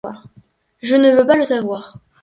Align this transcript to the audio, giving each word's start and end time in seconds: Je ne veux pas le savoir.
Je 0.81 0.95
ne 0.95 1.11
veux 1.15 1.27
pas 1.27 1.35
le 1.37 1.45
savoir. 1.45 1.99